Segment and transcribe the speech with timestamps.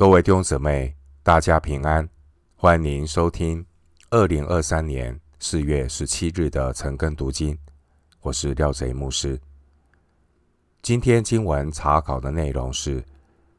[0.00, 2.08] 各位弟兄姊妹，大家平安，
[2.56, 3.62] 欢迎收听
[4.08, 7.54] 二零二三年四月十七日的晨更读经。
[8.22, 9.38] 我是廖贼牧师。
[10.80, 13.02] 今天经文查考的内容是《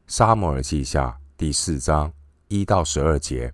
[0.08, 2.12] 撒母耳记下》第四章
[2.48, 3.48] 一到十二节。《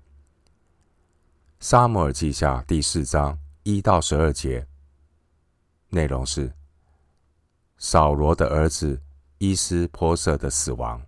[1.60, 4.66] 撒母耳记下》第四章一到十二节
[5.90, 6.50] 内容是
[7.76, 8.98] 扫罗的儿子
[9.36, 10.98] 伊施波设的死亡。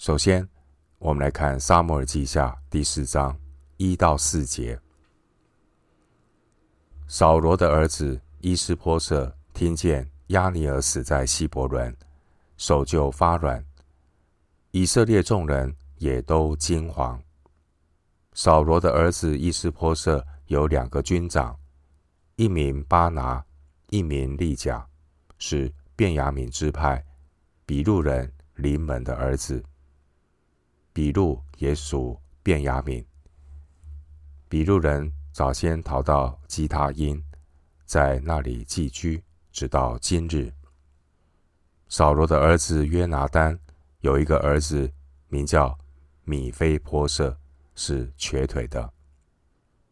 [0.00, 0.48] 首先，
[0.96, 3.38] 我们来看《撒母耳记下》第四章
[3.76, 4.80] 一到四节。
[7.06, 11.94] 扫罗的儿子伊施波设听见押尼尔死在希伯仑，
[12.56, 13.62] 手就发软，
[14.70, 17.20] 以色列众人也都惊惶。
[18.32, 21.54] 扫罗的儿子伊施波设有两个军长，
[22.36, 23.44] 一名巴拿，
[23.90, 24.88] 一名利甲，
[25.36, 27.04] 是便雅悯支派
[27.66, 29.62] 比路人临门的儿子。
[30.92, 33.04] 比录也属便雅悯。
[34.48, 37.22] 比录人早先逃到基他因，
[37.84, 40.52] 在那里寄居，直到今日。
[41.88, 43.56] 扫罗的儿子约拿单
[44.00, 44.92] 有一个儿子，
[45.28, 45.78] 名叫
[46.24, 47.38] 米非波设，
[47.76, 48.92] 是瘸腿的。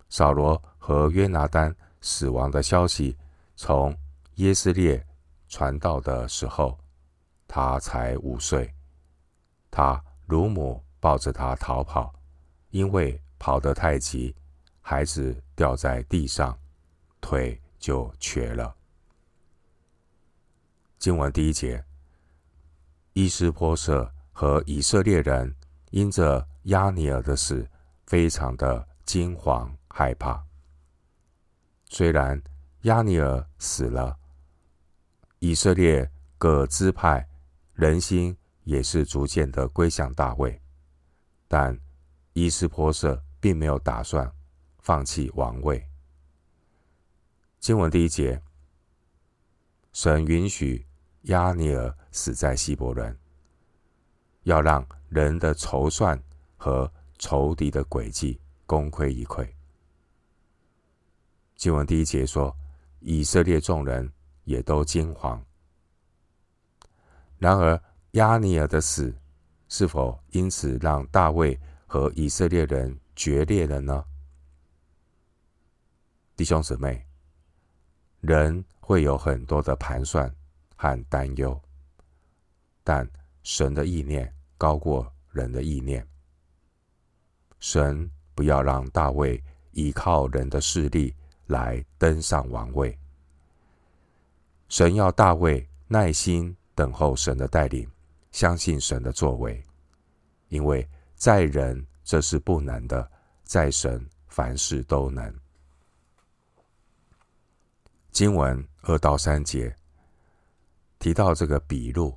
[0.08, 3.16] 扫罗和约拿单死亡的消息
[3.54, 3.96] 从
[4.36, 5.06] 耶斯列
[5.48, 6.76] 传到的时候，
[7.46, 8.74] 他才五岁。
[9.70, 10.82] 他乳母。
[11.00, 12.14] 抱着他逃跑，
[12.70, 14.34] 因为跑得太急，
[14.80, 16.58] 孩子掉在地上，
[17.20, 18.74] 腿就瘸了。
[20.98, 21.84] 经文第一节，
[23.12, 25.54] 伊斯波设和以色列人
[25.90, 27.68] 因着亚尼尔的死，
[28.06, 30.44] 非常的惊惶害怕。
[31.84, 32.42] 虽然
[32.82, 34.18] 亚尼尔死了，
[35.38, 37.28] 以色列各支派
[37.74, 40.60] 人心也是逐渐的归向大卫。
[41.48, 41.76] 但
[42.34, 44.30] 伊施波设并没有打算
[44.78, 45.84] 放弃王位。
[47.58, 48.40] 经文第一节，
[49.92, 50.86] 神允许
[51.22, 53.18] 亚尼尔死在希伯伦，
[54.44, 56.22] 要让人的筹算
[56.56, 59.48] 和仇敌的诡计功亏一篑。
[61.56, 62.54] 经文第一节说，
[63.00, 64.12] 以色列众人
[64.44, 65.40] 也都惊惶。
[67.38, 67.80] 然而
[68.12, 69.12] 亚尼尔的死，
[69.68, 74.04] 是否因此让大卫和以色列人决裂了呢？
[76.36, 77.04] 弟兄姊妹，
[78.20, 80.34] 人会有很多的盘算
[80.76, 81.60] 和担忧，
[82.82, 83.08] 但
[83.42, 86.06] 神的意念高过人的意念。
[87.58, 89.42] 神不要让大卫
[89.72, 91.14] 依靠人的势力
[91.46, 92.96] 来登上王位，
[94.68, 97.90] 神要大卫耐心等候神的带领。
[98.30, 99.64] 相信神的作为，
[100.48, 103.10] 因为在人这是不能的，
[103.44, 105.34] 在神凡事都能。
[108.10, 109.74] 经文二到三节
[110.98, 112.16] 提到这个比录，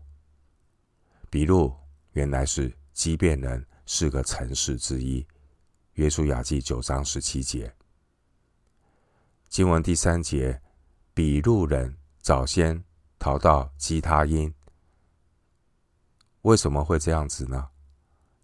[1.30, 1.74] 比录
[2.14, 5.26] 原来是基遍人四个城市之一。
[5.94, 7.72] 约书亚记九章十七节，
[9.50, 10.62] 经文第三节，
[11.14, 12.84] 比录人早先
[13.20, 14.52] 逃到基他因。
[16.44, 17.70] 为什么会这样子呢？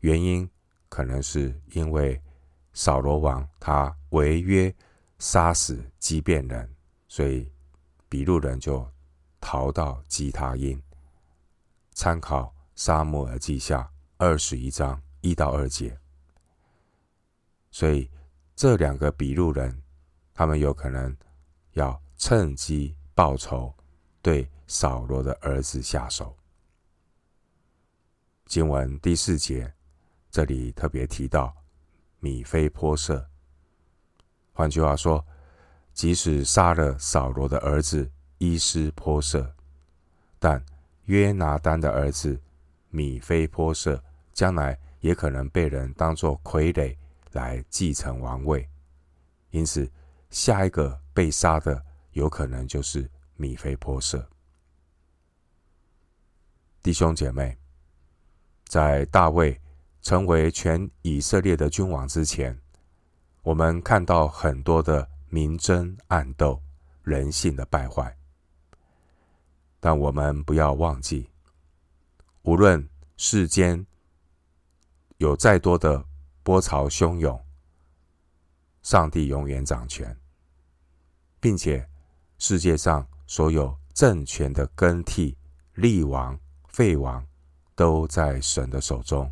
[0.02, 0.48] 原因
[0.88, 2.22] 可能是因为
[2.74, 4.74] 扫罗王他违约
[5.18, 6.70] 杀死基变人，
[7.08, 7.52] 所以
[8.08, 8.88] 比录人就
[9.42, 10.80] 逃到基他因。
[11.94, 15.98] 参考撒母耳记下二十一章一到二节。
[17.72, 18.08] 所以
[18.56, 19.82] 这两个比录人，
[20.36, 21.18] 他们有可能
[21.72, 23.74] 要趁机报仇，
[24.22, 26.37] 对扫罗的儿子下手。
[28.48, 29.74] 经文第四节，
[30.32, 31.54] 这里特别提到
[32.20, 33.28] 米非波设。
[34.54, 35.24] 换句话说，
[35.94, 39.54] 即使杀了扫罗的儿子伊施波设，
[40.40, 40.64] 但
[41.06, 42.40] 约拿单的儿子
[42.90, 44.02] 米非波设
[44.34, 46.96] 将来也可能被人当作傀儡
[47.34, 48.68] 来继承王位。
[49.52, 49.92] 因此，
[50.30, 51.84] 下一个被杀的
[52.14, 54.26] 有可能就是米非波设。
[56.82, 57.58] 弟兄姐妹。
[58.68, 59.60] 在大卫
[60.02, 62.60] 成为全以色列的君王之前，
[63.42, 66.62] 我们看到很多的明争暗斗、
[67.04, 68.16] 人性的败坏。
[69.80, 71.30] 但我们不要忘记，
[72.44, 73.86] 无论世间
[75.18, 76.06] 有再多的
[76.44, 77.40] 波涛汹涌，
[78.82, 80.18] 上帝永远掌权，
[81.40, 81.88] 并且
[82.38, 85.38] 世界上所有政权的更替、
[85.74, 86.40] 立王、
[86.70, 87.27] 废王。
[87.78, 89.32] 都在神的手中，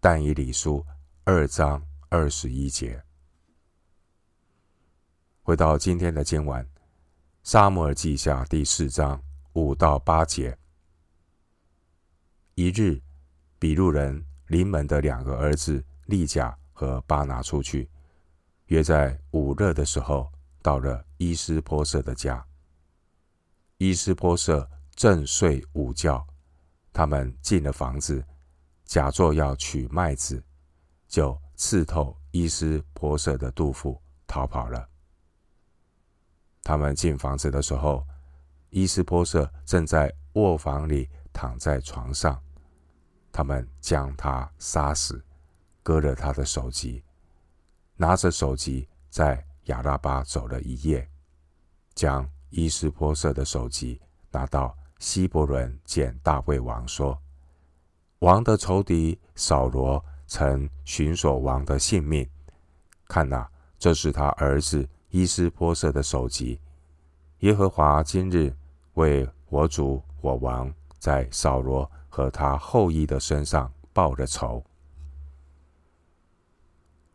[0.00, 0.82] 但以理书
[1.24, 3.04] 二章二十一节。
[5.42, 6.64] 回到今天的经文，
[7.42, 9.22] 《撒母耳记下》第四章
[9.52, 10.56] 五到八节。
[12.54, 13.02] 一日，
[13.58, 17.86] 比路人临门的两个儿子利甲和巴拿出去，
[18.68, 22.42] 约在午热的时候，到了伊斯波设的家。
[23.76, 26.26] 伊斯波设正睡午觉，
[26.96, 28.24] 他们进了房子，
[28.86, 30.42] 假作要取麦子，
[31.06, 34.88] 就刺透伊斯波设的肚腹，逃跑了。
[36.62, 38.02] 他们进房子的时候，
[38.70, 42.42] 伊斯波设正在卧房里躺在床上。
[43.30, 45.22] 他们将他杀死，
[45.82, 47.04] 割了他的首级，
[47.96, 51.06] 拿着首级在亚拉巴走了一夜，
[51.94, 54.00] 将伊斯波设的首级
[54.30, 57.18] 拿到希伯伦见大卫王说
[58.20, 62.28] ：“王的仇敌扫罗曾寻索王的性命，
[63.06, 63.48] 看哪，
[63.78, 66.60] 这是他儿子。”伊斯波设的首级，
[67.38, 68.54] 耶和华今日
[68.94, 74.62] 为我主我王在扫罗和他后裔的身上报了仇。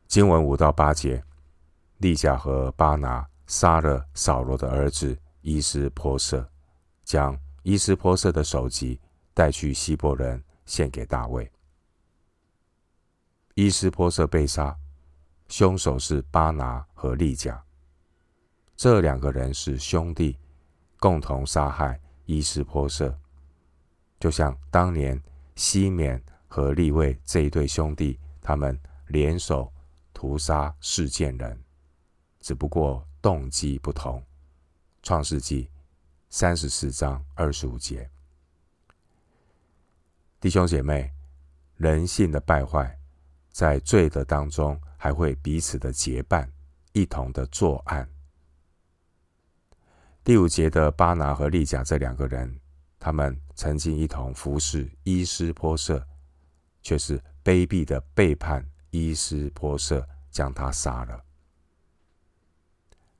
[0.08, 1.24] 经文五到八节，
[1.98, 6.50] 利甲和巴拿杀了扫罗的儿子伊斯波设，
[7.04, 9.00] 将伊斯波设的首级
[9.34, 11.50] 带去希伯人献给大卫。
[13.54, 14.76] 伊斯波设被杀，
[15.48, 17.64] 凶手是巴拿和利甲。
[18.76, 20.38] 这两个人是兄弟，
[21.00, 23.16] 共同杀害伊斯波设，
[24.20, 25.22] 就像当年
[25.56, 29.72] 西缅和利未这一对兄弟，他们联手
[30.14, 31.62] 屠杀示剑人，
[32.40, 34.24] 只不过动机不同。
[35.04, 35.70] 创世纪
[36.34, 38.10] 三十四章二十五节，
[40.40, 41.12] 弟兄姐妹，
[41.76, 42.98] 人性的败坏，
[43.52, 46.50] 在罪的当中，还会彼此的结伴，
[46.94, 48.10] 一同的作案。
[50.24, 52.62] 第五节的巴拿和利甲这两个人，
[52.98, 56.08] 他们曾经一同服侍伊斯波设，
[56.82, 61.26] 却是卑鄙的背叛伊斯波设，将他杀了。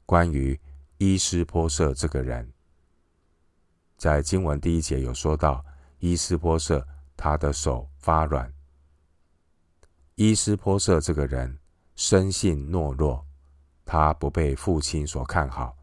[0.06, 0.58] 关于
[0.98, 2.50] 伊斯波设这个人，
[4.02, 5.64] 在经文第一节有说到，
[6.00, 6.84] 伊斯波设
[7.16, 8.52] 他的手发软。
[10.16, 11.56] 伊斯波设这个人
[11.96, 13.24] 生性懦弱，
[13.86, 15.78] 他不被父亲所看好，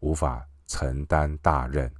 [0.00, 0.46] 无法。
[0.66, 1.90] 承担大任。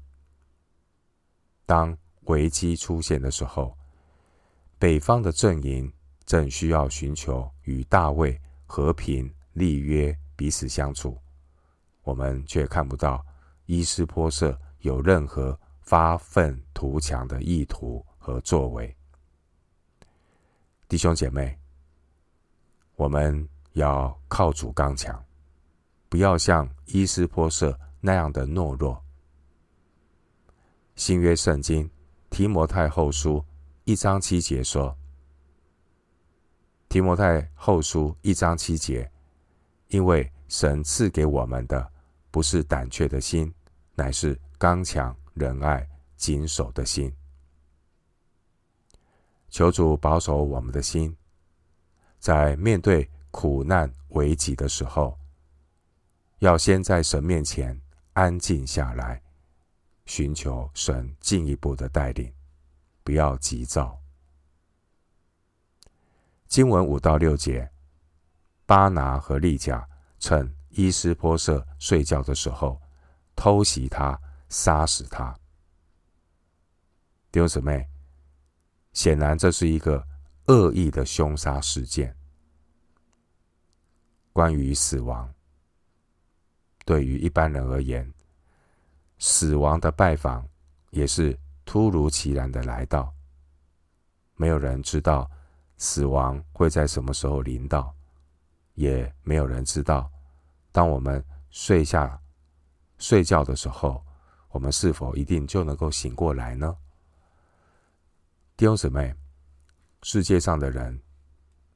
[1.65, 3.77] 当危机出现的时候，
[4.79, 5.91] 北方的阵营
[6.27, 11.19] 正需要寻求与大卫和平立约，彼此相处。
[12.03, 13.25] 我们却看不到
[13.67, 18.95] 伊斯波设有任何发愤图强的意图和作为。
[20.89, 21.59] 弟兄姐妹，
[22.95, 25.25] 我们要靠主刚强，
[26.09, 27.77] 不要像伊斯波设。
[28.05, 29.01] 那样的懦弱。
[30.97, 31.89] 新约圣经
[32.31, 33.45] 提摩太后书
[33.85, 34.99] 一章七节说
[36.91, 39.09] ：“提摩太后书一章七节，
[39.87, 41.89] 因为神赐给我们的
[42.33, 43.55] 不是胆怯的心，
[43.95, 45.85] 乃是刚强、仁爱、
[46.17, 47.13] 谨守的心。
[49.51, 51.17] 求主保守我们的心，
[52.21, 55.19] 在面对苦难危急的时候，
[56.39, 57.77] 要先在神面前。”
[58.15, 59.21] 安静下来，
[60.05, 62.33] 寻求神进一步的带领，
[63.03, 63.99] 不要急躁。
[66.47, 67.69] 经文五到六节，
[68.65, 69.89] 巴拿和利甲
[70.21, 72.81] 趁伊施波设睡觉的时候，
[73.35, 74.17] 偷袭他，
[74.53, 75.35] 杀死他。
[77.33, 77.89] 弟兄姊妹，
[78.93, 80.07] 显然这是一个
[80.49, 82.15] 恶意的凶杀事件。
[84.31, 85.33] 关于死亡。
[86.85, 88.13] 对于一般人而言，
[89.19, 90.47] 死亡的拜访
[90.91, 93.15] 也是突如其来的来到。
[94.37, 95.31] 没有人知道
[95.79, 97.95] 死亡会在什么时候临到，
[98.75, 100.11] 也没有人知道，
[100.71, 102.21] 当我们睡下
[102.99, 104.05] 睡觉的时候，
[104.53, 106.77] 我们是否一定就能够醒过来呢？
[108.57, 109.15] 弟兄姊妹，
[110.03, 111.03] 世界上的人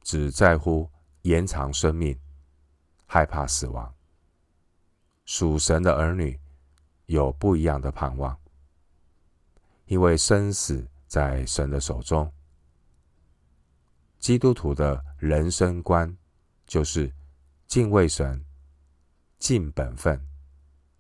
[0.03, 0.89] 只在乎
[1.23, 2.17] 延长生命，
[3.07, 3.93] 害怕死亡。
[5.25, 6.39] 属神的儿女
[7.07, 8.39] 有不一样的盼望，
[9.87, 12.31] 因为生死在神的手中。
[14.19, 16.15] 基督徒的人生观
[16.67, 17.13] 就是
[17.67, 18.45] 敬畏神、
[19.39, 20.21] 尽本分、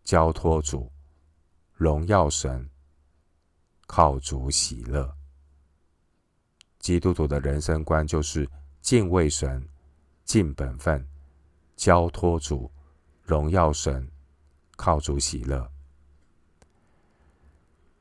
[0.04, 0.90] 交托主、
[1.76, 2.66] 荣耀神、
[3.86, 5.14] 靠主喜乐。
[6.78, 8.48] 基督徒的人生观就是
[8.80, 9.62] 敬畏神、
[10.24, 11.06] 尽本分、
[11.76, 12.70] 交托主、
[13.22, 14.10] 荣耀神、
[14.74, 15.70] 靠主喜乐。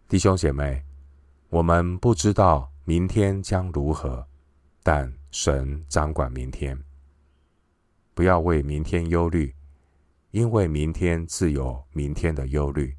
[0.08, 0.82] 弟兄姐妹，
[1.50, 4.25] 我们不知道明天将如何，
[4.84, 6.82] 但神掌管明天。
[8.13, 9.53] 不要为明天忧虑，
[10.32, 12.96] 因为明天自有明天的忧虑。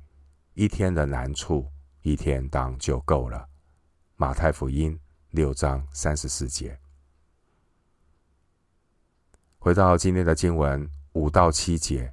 [0.57, 1.71] 一天的难处，
[2.01, 3.47] 一天当就够了。
[4.17, 4.99] 马太福音
[5.29, 6.81] 六章三十四节。
[9.59, 12.11] 回到今天的经文五到七节，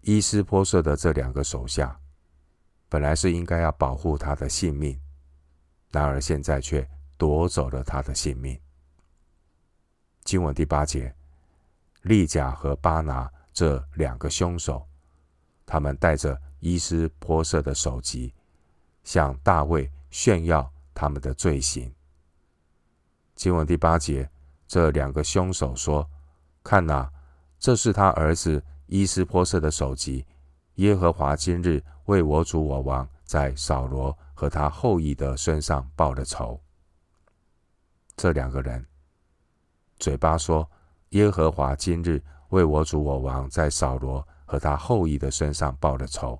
[0.00, 1.96] 伊施波设的这两个手下，
[2.88, 5.00] 本来是应该要保护他的性命，
[5.92, 6.84] 然而现在却
[7.16, 8.60] 夺走了他的性命。
[10.24, 11.14] 经文第八节，
[12.02, 14.84] 利甲和巴拿这两个凶手，
[15.64, 18.32] 他们带着伊斯波设的首级，
[19.02, 21.92] 向大卫炫耀他们的罪行。
[23.34, 24.30] 经文第八节，
[24.68, 26.08] 这两个凶手说
[26.62, 27.10] ：“看哪，
[27.58, 30.24] 这是他儿子伊斯波设的首级。
[30.76, 36.60] 耶和华今日。”为我主我王在扫罗和他后裔的身上报了仇。
[38.16, 38.84] 这两个人
[40.00, 40.68] 嘴巴说
[41.10, 46.36] ：“耶和华今日为我主我王在扫罗和他后裔的身上报了仇。”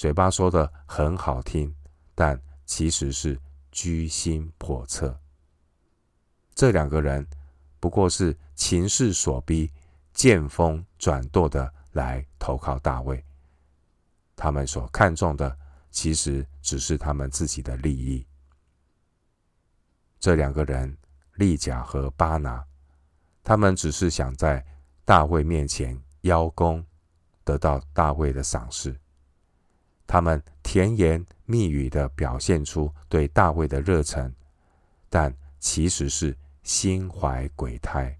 [0.00, 1.76] 嘴巴说的很好听，
[2.14, 3.38] 但其实是
[3.70, 5.14] 居心叵测。
[6.54, 7.26] 这两个人
[7.78, 9.70] 不过是情势所逼，
[10.14, 13.22] 见风转舵的来投靠大卫。
[14.36, 15.54] 他们所看重的，
[15.90, 18.26] 其实只是他们自己的利益。
[20.18, 20.96] 这两个人，
[21.34, 22.64] 利甲和巴拿，
[23.44, 24.64] 他们只是想在
[25.04, 26.82] 大卫面前邀功，
[27.44, 28.98] 得到大卫的赏识。
[30.10, 34.34] 他们甜言蜜语的表现出对大卫的热忱，
[35.08, 38.18] 但其实是心怀鬼胎。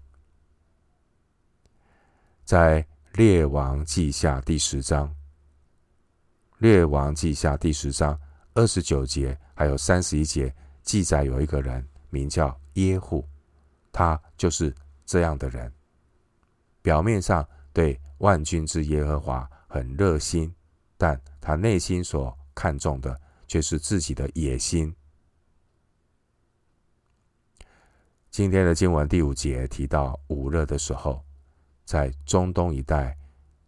[2.45, 5.13] 在列王记下第十章。
[6.59, 8.17] 列王记下第十章
[8.53, 13.27] 二十九节，还有三十一节记载，有一个人名叫耶户，
[13.91, 14.73] 他就是
[15.05, 15.69] 这样的人。
[16.81, 20.55] 表面上对万军之耶和华很热心，
[21.01, 24.95] 但他内心所看重的却是自己的野心。
[28.29, 31.25] 今天的经文第五节提到午热的时候，
[31.85, 33.17] 在中东一带，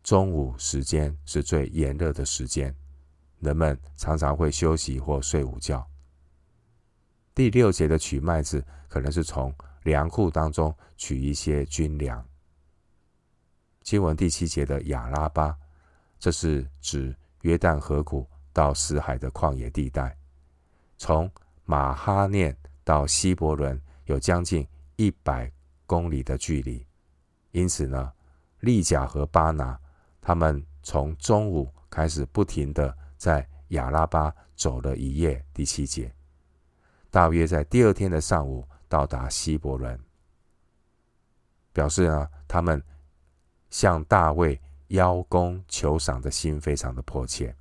[0.03, 2.71] 中午时间是最炎热的时间。
[3.39, 5.83] 人们常常会休息或睡午觉。
[7.33, 9.51] 第六节的取麦子，可能是从
[9.85, 12.23] 粮库当中取一些军粮。
[13.81, 15.57] 经文第七节的亚拉巴，
[16.19, 17.13] 这是指
[17.43, 20.17] 约旦河谷到死海的旷野地带，
[20.97, 21.31] 从
[21.63, 25.49] 马哈念到希伯伦有将近一百
[25.85, 26.85] 公里的距离。
[27.51, 28.11] 因此呢，
[28.59, 29.79] 利甲和巴拿
[30.19, 32.93] 他们从中午开始不停的。
[33.15, 36.13] 在亚拉巴走了一夜，第七节，
[37.09, 39.97] 大约在第二天的上午到达希伯仑，
[41.71, 42.83] 表示呢，他们
[43.69, 44.59] 向大卫
[44.93, 47.55] 邀功求赏的心非常的迫切。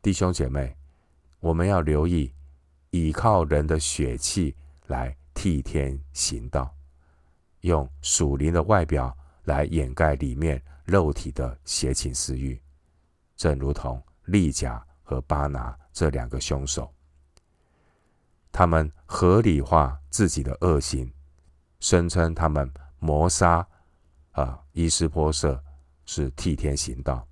[0.00, 0.74] 弟兄姐妹，
[1.38, 2.32] 我们要留意，
[2.90, 6.74] 倚靠人的血气来替天行道，
[7.60, 12.58] 用属灵的外表来掩盖里面肉体的邪情私欲。
[13.36, 16.90] 正如同利甲和巴拿这两个凶手，
[18.50, 21.12] 他们合理化自己的恶行，
[21.80, 23.68] 声称他们谋杀
[24.36, 25.60] 啊伊斯波设
[26.04, 27.26] 是替天行道。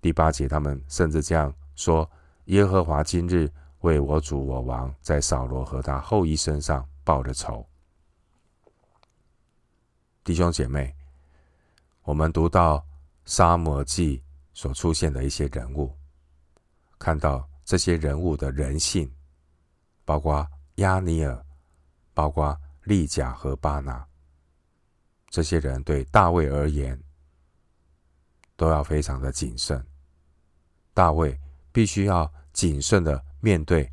[0.00, 2.08] 第八节，他们甚至这样说
[2.46, 3.50] ：“耶和华今日
[3.80, 7.66] 为我主我王在扫罗和他后裔身上报了仇。”
[10.22, 10.94] 弟兄姐妹，
[12.02, 12.84] 我们读到
[13.24, 14.22] 撒母耳记。
[14.52, 15.96] 所出现的一些人物，
[16.98, 19.10] 看到这些人物的人性，
[20.04, 21.46] 包括亚尼尔，
[22.12, 24.06] 包括利甲和巴拿，
[25.30, 27.00] 这些人对大卫而言
[28.56, 29.82] 都要非常的谨慎。
[30.92, 31.38] 大卫
[31.72, 33.90] 必须要谨慎的面对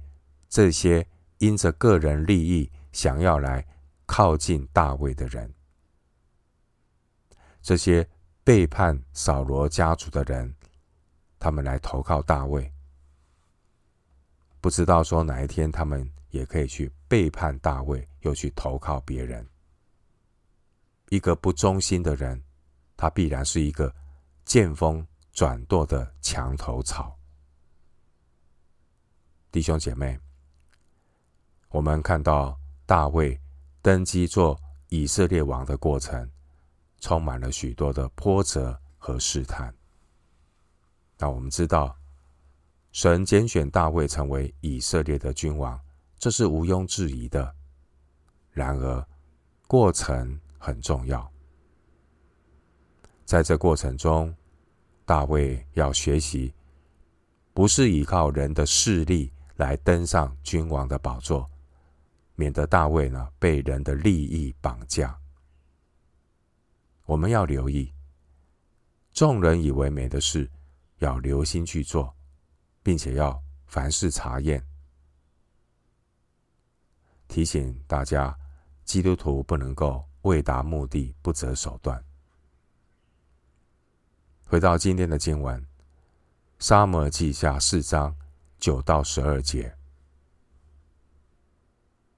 [0.50, 3.66] 这些因着个人利益想要来
[4.06, 5.54] 靠近大卫的人，
[7.62, 8.10] 这些
[8.44, 10.54] 背叛扫罗家族的人。
[11.40, 12.74] 他们来投靠大卫，
[14.60, 19.48] 不知道说哪一天他们也可以去背叛大卫，又去投靠别人。
[21.10, 22.42] 一个不忠心的人，
[22.96, 23.94] 他必然是一个
[24.44, 27.18] 见风转舵的墙头草。
[29.52, 30.20] 弟兄姐妹，
[31.70, 33.40] 我们看到大卫
[33.82, 34.60] 登基做
[34.90, 36.30] 以色列王的过程，
[37.00, 39.74] 充满了许多的波折和试探。
[41.18, 41.96] 那我们知道，
[42.92, 45.80] 神拣选大卫成为以色列的君王，
[46.20, 47.56] 这是毋庸置疑的。
[48.52, 49.08] 然而，
[49.68, 51.32] 过程很重要。
[53.24, 54.36] 在这过程中，
[55.06, 56.54] 大卫要学习，
[57.54, 61.50] 不是依靠人的势力来登上君王的宝座，
[62.36, 65.18] 免得大卫呢被人的利益绑架。
[67.06, 67.94] 我们要留意，
[69.14, 70.52] 众人以为美的事，
[70.98, 72.14] 要留心去做，
[72.84, 74.62] 并且要凡事查验。
[77.30, 78.38] 提醒大家。
[78.88, 82.04] 基督徒不能够为达目的不择手段。
[84.46, 85.60] 回到今天的经文，
[86.60, 88.16] 《撒母耳记下》四章
[88.60, 89.76] 九到十二节，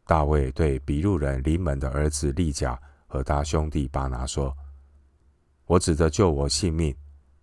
[0.06, 4.56] 大卫对比路人临门的儿子利甲和他兄弟巴拿说
[5.66, 6.96] ：“我指着救我性命、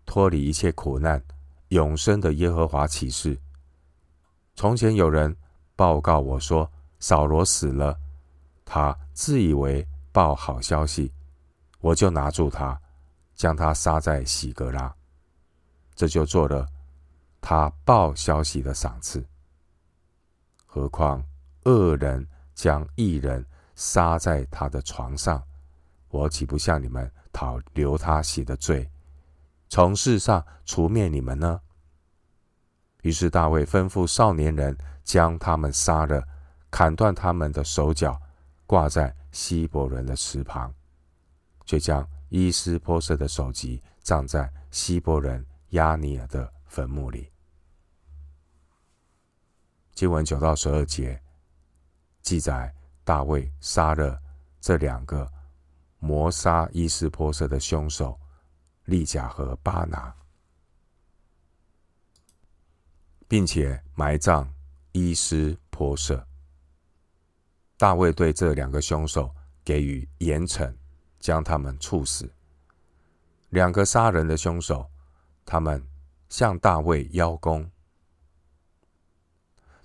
[0.04, 1.22] 脱离一切苦难、
[1.68, 3.38] 永生的耶和华起誓。
[4.54, 5.36] 从前有人
[5.74, 7.98] 报告我说，扫罗死了。”
[8.68, 11.12] 他自以为报好消息，
[11.78, 12.80] 我就拿住他，
[13.34, 14.96] 将他杀在洗格拉，
[15.94, 16.66] 这就做了
[17.42, 19.22] 他报消息的赏赐。
[20.64, 21.22] 何况
[21.64, 23.44] 恶人将一人
[23.74, 25.42] 杀在他的床上，
[26.08, 28.90] 我岂不向你们讨留他血的罪，
[29.68, 31.60] 从世上除灭你们呢？
[33.02, 36.26] 于是大卫吩咐少年人将他们杀了，
[36.70, 38.18] 砍断他们的手脚。
[38.64, 40.74] 挂在希伯伦的池旁，
[41.66, 47.30] 却将伊施波设的首级葬在希伯伦亚尼尔的坟墓里。
[49.92, 51.22] 经文九到十二节
[52.22, 52.74] 记载，
[53.04, 54.18] 大卫杀了
[54.58, 55.30] 这两个
[55.98, 58.18] 谋杀伊施波设的凶手
[58.86, 60.16] 利甲和巴拿，
[63.28, 64.50] 并且埋葬
[64.92, 66.25] 伊施波设。
[67.78, 69.30] 大卫对这两个凶手
[69.62, 70.74] 给予严惩，
[71.20, 72.32] 将他们处死。
[73.50, 74.90] 两个杀人的凶手，
[75.44, 75.86] 他们
[76.28, 77.70] 向大卫邀功，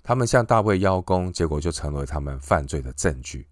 [0.02, 3.46] 他们向大卫邀功，结果就成为他们犯罪的证据。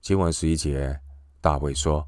[0.00, 0.98] 经文十一节，
[1.40, 2.06] 大卫说：“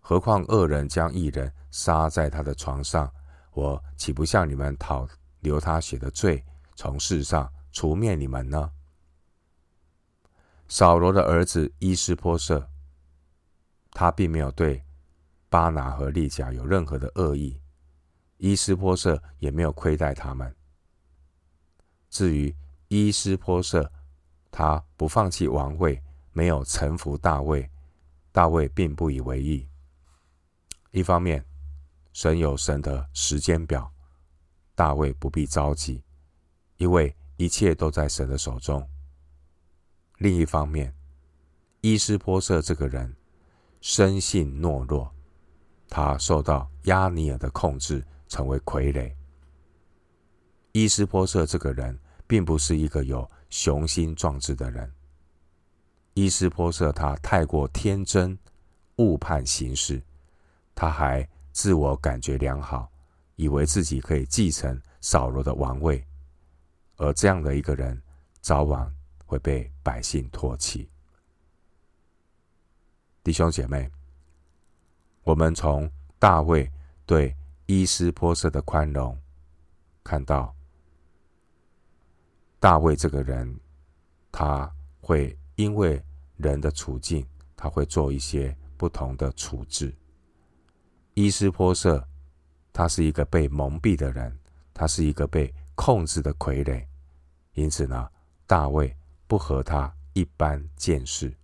[0.00, 3.10] 何况恶人将一人杀在他的床上，
[3.52, 5.08] 我岂不向你们讨
[5.40, 6.44] 流他血的罪，
[6.76, 8.70] 从世上除灭你们呢？”
[10.74, 12.66] 扫罗的儿子伊施波设，
[13.90, 14.82] 他并没有对
[15.50, 17.60] 巴拿和利甲有任何的恶意，
[18.38, 20.56] 伊施波设也没有亏待他们。
[22.08, 22.56] 至于
[22.88, 23.92] 伊施波设，
[24.50, 27.70] 他不放弃王位，没有臣服大卫，
[28.32, 29.68] 大卫并不以为意。
[30.90, 31.44] 一方面，
[32.14, 33.92] 神有神的时间表，
[34.74, 36.02] 大卫不必着急，
[36.78, 38.88] 因为一切都在神的手中。
[40.22, 40.94] 另一方面，
[41.80, 43.12] 伊斯波瑟这个人
[43.80, 45.12] 生性懦弱，
[45.88, 49.12] 他受到亚尼尔的控制，成为傀儡。
[50.70, 54.88] 伊斯波瑟这个人并不是一个有雄心壮志的人。
[56.14, 58.38] 伊斯波瑟他太过天真，
[58.98, 60.00] 误判形势，
[60.72, 62.88] 他还自我感觉良好，
[63.34, 66.06] 以为自己可以继承扫罗的王位，
[66.98, 68.00] 而这样的一个人，
[68.40, 68.88] 早晚。
[69.24, 70.88] 会被百姓唾弃。
[73.24, 73.90] 弟兄姐妹，
[75.22, 76.70] 我们从大卫
[77.06, 79.16] 对伊施波设的宽容，
[80.02, 80.54] 看到
[82.58, 83.58] 大卫这个人，
[84.30, 86.02] 他会因为
[86.36, 89.94] 人的处境，他会做一些不同的处置。
[91.14, 92.04] 伊施波设，
[92.72, 94.36] 他是一个被蒙蔽的人，
[94.74, 96.84] 他是一个被控制的傀儡，
[97.54, 98.10] 因此呢，
[98.46, 98.96] 大卫。
[99.32, 101.34] 不和他一般见识，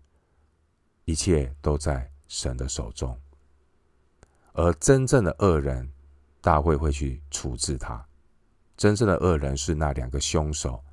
[1.07, 3.19] 一切都在神的手中。
[4.53, 5.91] 而真正的恶人，
[6.43, 8.07] 大卫会去处置他。
[8.77, 10.85] 真正的恶人是那两个凶手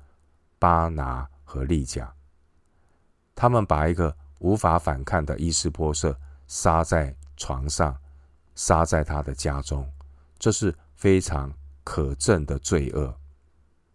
[0.58, 2.10] 巴拿和利甲，
[3.34, 7.94] 他们把一个无法反抗的伊斯波设杀在床上，
[8.54, 9.86] 杀在他的家中，
[10.38, 11.52] 这是非常
[11.84, 13.14] 可憎的罪恶。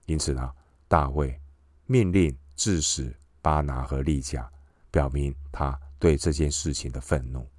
[0.06, 0.54] 因此呢，
[0.88, 1.42] 大卫
[1.88, 2.38] 命令。
[2.64, 4.48] 致使巴拿和利甲，
[4.92, 7.50] 表明他对这件事情的愤怒。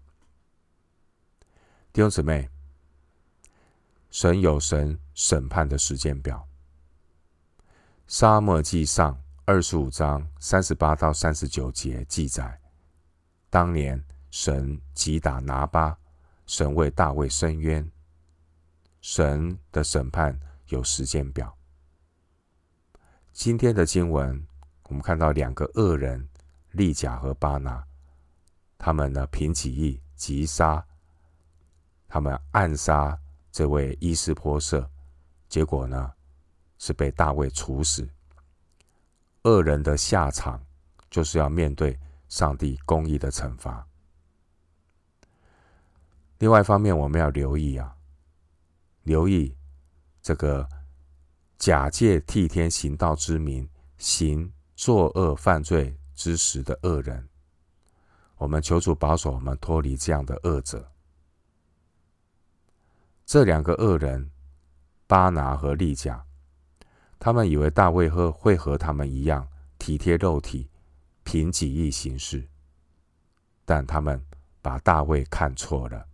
[1.93, 2.49] 弟兄姊妹，
[4.11, 6.47] 神有神审判的时间表。
[8.07, 12.61] 沙漠记上二十五章三十八到三十九节记载，
[13.51, 15.99] 当年神击打拿巴，
[16.47, 17.91] 神为大卫伸冤。
[19.01, 20.39] 神的审判
[20.69, 21.59] 有时间表。
[23.33, 24.47] 今天的经文，
[24.93, 26.29] 我们看到两个恶人
[26.73, 27.83] 利甲和巴拿，
[28.77, 30.85] 他们呢凭起意击杀，
[32.07, 33.19] 他们暗杀
[33.51, 34.87] 这位伊施波设，
[35.49, 36.13] 结果呢
[36.77, 38.07] 是被大卫处死。
[39.45, 40.63] 恶人的下场
[41.09, 43.89] 就是要面对上帝公义的惩罚。
[46.37, 47.97] 另外一方面，我们要留意啊，
[49.05, 49.57] 留意
[50.21, 50.69] 这个
[51.57, 57.29] 假借替天行道之名行作恶犯罪之时的恶人。
[58.37, 60.91] 我们求主保守我们脱离这样的恶者。
[63.25, 64.31] 这两个恶人
[65.07, 66.25] 巴拿和利甲。
[67.19, 69.47] 他们以为大卫和会和他们一样
[69.79, 70.69] 体贴肉体，
[71.23, 72.49] 凭己意行事，
[73.65, 74.21] 但他们
[74.61, 76.09] 把大卫看错了。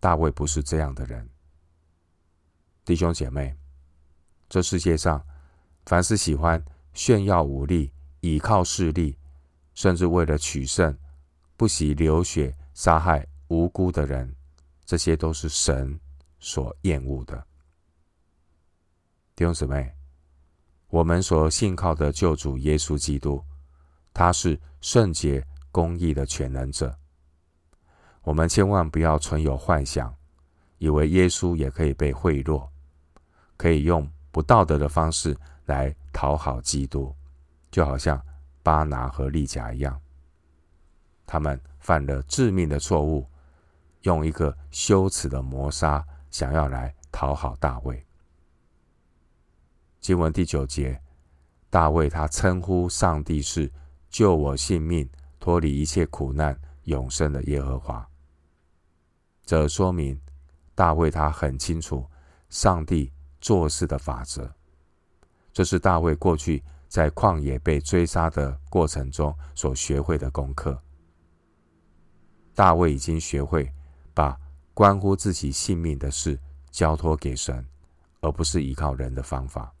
[0.00, 1.28] 大卫不是这样的人。
[2.86, 3.54] 弟兄姐妹，
[4.48, 5.22] 这世界上
[5.84, 6.64] 凡是喜欢
[6.96, 9.18] 炫耀武力、倚靠势力，
[9.74, 10.96] 甚至为了取胜
[11.54, 14.34] 不惜流血杀害无辜的人，
[14.86, 16.00] 这些都是神
[16.40, 17.46] 所厌恶的。
[19.34, 19.92] 弟兄姊妹，
[20.88, 23.44] 我们所信靠的救主耶稣基督，
[24.14, 26.98] 他是圣洁公义的全能者。
[28.22, 30.16] 我们千万不要存有幻想，
[30.78, 32.66] 以为耶稣也可以被贿赂，
[33.58, 37.14] 可以用不道德的方式来讨好基督，
[37.70, 38.18] 就好像
[38.62, 40.00] 巴拿和利甲一样，
[41.26, 43.28] 他们犯了致命的错误，
[44.00, 48.02] 用一个羞耻的谋杀，想要来讨好大卫。
[50.00, 50.98] 经文第九节，
[51.68, 53.70] 大卫他称呼上帝是
[54.08, 55.06] 救我性命、
[55.38, 58.08] 脱离一切苦难、永生的耶和华。
[59.44, 60.18] 这说明
[60.74, 62.08] 大卫他很清楚
[62.48, 64.55] 上帝做事的法则。
[65.56, 70.78] 这是大卫过去在旷野被追杀的过程中所学会的功课。
[72.54, 73.72] 大卫已经学会
[74.12, 74.38] 把
[74.74, 76.38] 关乎自己性命的事
[76.70, 77.66] 交托给神，
[78.20, 79.72] 而不是依靠人的方法。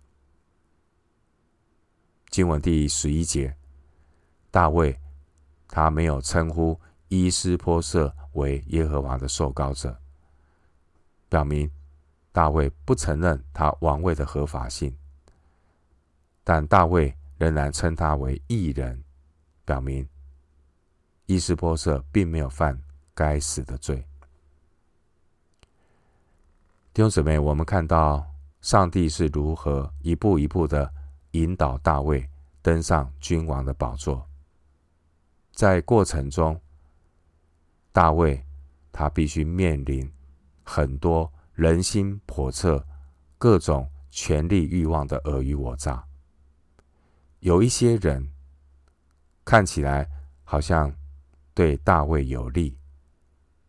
[2.30, 3.54] 经文第十一节，
[4.50, 4.98] 大卫
[5.68, 9.94] 他没有称呼伊施波设为耶和华的受膏者，
[11.28, 11.70] 表明
[12.32, 14.96] 大卫不承认他王位的合法性。
[16.48, 19.02] 但大卫仍然称他为异人，
[19.64, 20.08] 表明
[21.26, 22.80] 伊施波设并没有犯
[23.14, 23.96] 该死的罪。
[26.94, 28.24] 弟兄姊妹，我们看到
[28.60, 30.88] 上帝是如何一步一步的。
[31.32, 32.26] 引导大卫
[32.62, 34.26] 登上君王的宝座，
[35.52, 36.58] 在过程中，
[37.92, 38.42] 大卫
[38.90, 40.10] 他必须面临
[40.62, 42.82] 很多人心叵测、
[43.36, 46.02] 各种权力欲望的尔虞我诈。
[47.40, 48.32] 有一些人
[49.44, 50.08] 看起来
[50.42, 50.94] 好像
[51.54, 52.76] 对大卫有利，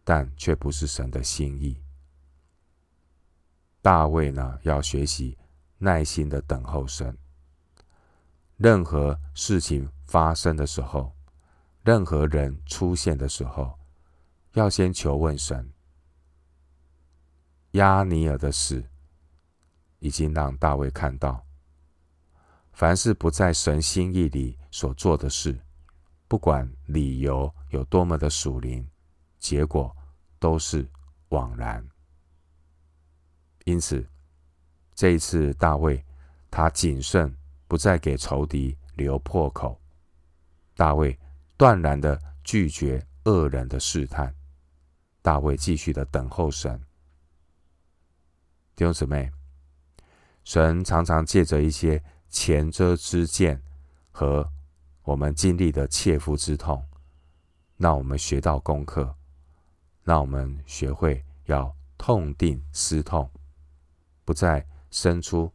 [0.04, 1.82] 但却不是神的心意。
[3.82, 5.38] 大卫呢，要学习
[5.78, 7.18] 耐心的等候神。
[8.58, 11.16] 任何事情发生的时候，
[11.84, 13.78] 任何人出现的时候，
[14.54, 15.72] 要先求问神。
[17.72, 18.84] 押尼尔的死
[20.00, 21.46] 已经让大卫看到，
[22.78, 25.60] 凡是不在神心意里所做的事，
[26.28, 28.88] 不管理由有多么的属灵，
[29.40, 29.92] 结果
[30.38, 30.88] 都是
[31.30, 31.84] 枉然。
[33.66, 34.08] 因此，
[34.94, 36.06] 这一次大卫
[36.52, 37.36] 他谨慎。
[37.70, 39.78] 不再给仇敌留破口。
[40.74, 41.20] 大卫
[41.58, 44.34] 断然的拒绝恶人的试探。
[45.22, 46.82] 大卫继续的等候神。
[48.74, 49.30] 弟兄姊妹，
[50.46, 53.62] 神常常借着一些前车之鉴
[54.12, 54.50] 和
[55.04, 56.84] 我们经历的切肤之痛，
[57.78, 59.16] 让我们学到功课，
[60.04, 63.30] 让我们学会要痛定思痛，
[64.26, 65.52] 不再伸出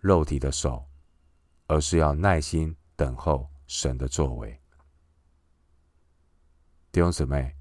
[0.00, 0.84] 肉体的手。
[1.66, 4.60] 而是要耐心等候神的作为。
[6.92, 7.56] 弟兄姊妹，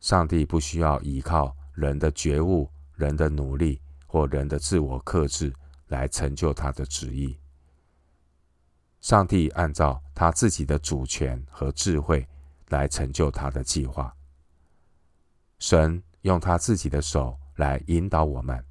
[0.00, 5.50] 上帝不需要依靠人的觉悟、人的努力或人的自我克制
[5.88, 7.38] 来成就他的旨意。
[9.00, 12.26] 上帝按照他自己的主权和智慧
[12.68, 14.14] 来成就他的计划。
[15.58, 18.64] 神用他自己的手来引导我们。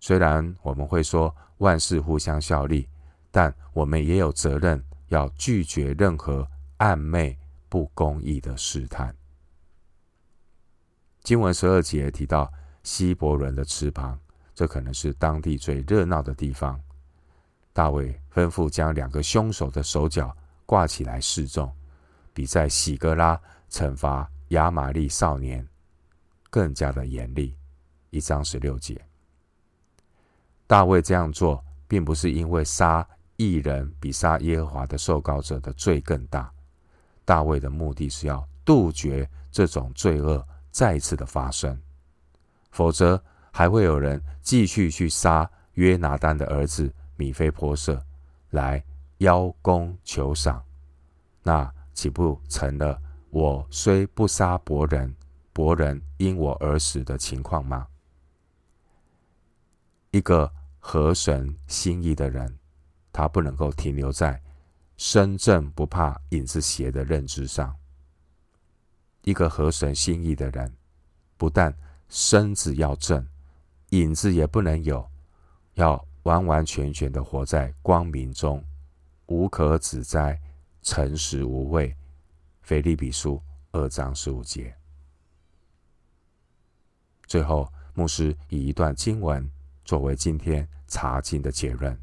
[0.00, 2.88] 虽然我们会说万事互相效力，
[3.30, 6.46] 但我们也有责任要拒绝任何
[6.78, 9.16] 暗昧不公义的试探。
[11.22, 14.20] 经文十二节提到希伯伦的池旁，
[14.56, 16.80] 这可能是当地最热闹的地方。
[17.74, 21.70] 大卫吩咐将两个凶手的手脚挂起来示众，
[22.32, 23.38] 比在喜格拉
[23.70, 25.64] 惩罚亚玛利少年
[26.48, 27.54] 更加的严厉。
[28.08, 28.98] 一章十六节，
[30.66, 36.50] 大卫这样做，并不是因为杀义人比杀耶和华的受膏者的罪更大。
[37.26, 41.78] 大卫的目的是要杜绝这种罪恶再次的发生，
[42.70, 43.22] 否则
[43.56, 48.04] 还会有人继续去杀约拿单的儿子米非波设，
[48.50, 48.84] 来
[49.20, 50.62] 邀功求赏，
[51.42, 55.16] 那岂不成了我虽不杀伯人，
[55.54, 57.86] 伯人因我而死的情况吗？
[60.10, 62.58] 一个合神心意的人，
[63.10, 64.38] 他不能够停留在
[64.98, 67.74] 身正不怕影子斜的认知上。
[69.22, 70.70] 一个合神心意的人，
[71.38, 71.74] 不但
[72.10, 73.26] 身子要正，
[73.90, 75.08] 影子也不能有，
[75.74, 78.64] 要完完全全的活在光明中，
[79.26, 80.40] 无可指摘，
[80.82, 81.96] 诚实无畏。
[82.62, 84.74] 腓利比书二章十五节。
[87.26, 89.48] 最后，牧师以一段经文。
[89.84, 91.96] 作为今天查经的结论，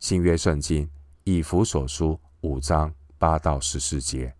[0.00, 0.90] 新约圣经
[1.22, 4.34] 以弗所书五章八到十四节，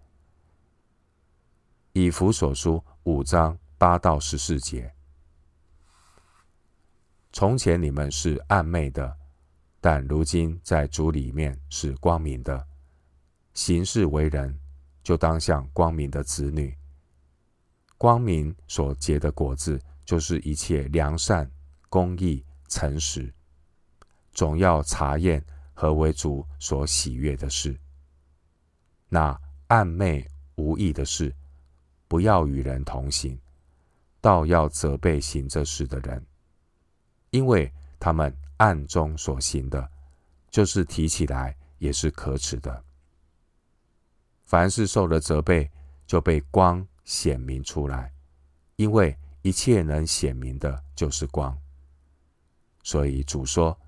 [1.92, 4.92] 以弗所书五章八到十四节。
[7.38, 9.14] 从前你们是暗昧的，
[9.78, 12.66] 但如今在主里面是光明的。
[13.52, 14.58] 行事为人，
[15.02, 16.74] 就当像光明的子女。
[17.98, 19.78] 光明所结的果子。
[20.06, 21.50] 就是一切良善、
[21.90, 23.30] 公义、诚实，
[24.32, 25.44] 总要查验
[25.74, 27.78] 何为主所喜悦的事。
[29.10, 31.34] 那暗昧无益的事，
[32.08, 33.38] 不要与人同行，
[34.22, 36.24] 倒要责备行这事的人，
[37.36, 37.70] 因为
[38.00, 39.86] 他们暗中所行的，
[40.50, 42.82] 就是提起来也是可耻的。
[44.44, 45.70] 凡是受了责备，
[46.06, 48.10] 就被光显明出来，
[48.76, 49.14] 因为。
[49.42, 51.56] 一切能显明的，就是光。
[52.82, 53.78] 所以主说：“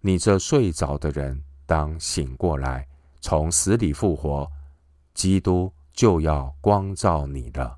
[0.00, 2.86] 你这睡着的人，当醒过来，
[3.20, 4.48] 从死里复活，
[5.12, 7.76] 基督就要光照你了。”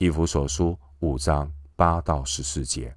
[0.00, 2.96] 以弗所书五章八到十四节。